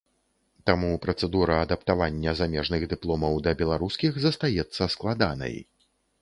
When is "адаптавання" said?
1.65-2.33